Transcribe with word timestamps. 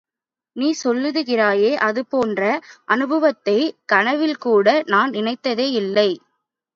நீ 0.55 0.67
சொல்லுகிறாயே 0.83 1.75
அது 1.79 2.05
போன்ற 2.05 2.41
அநுபவத்தைக் 2.87 3.75
கனவில்கூட 3.93 4.65
நான் 4.87 5.11
நினைத்ததில்லையே! 5.11 6.07